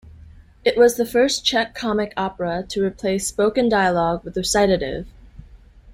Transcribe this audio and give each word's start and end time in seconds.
It 0.65 0.77
was 0.77 0.97
the 0.97 1.05
first 1.05 1.45
Czech 1.45 1.75
comic 1.75 2.11
opera 2.17 2.63
to 2.69 2.83
replace 2.83 3.27
spoken 3.27 3.69
dialogue 3.69 4.23
with 4.23 4.35
recitative. 4.35 5.05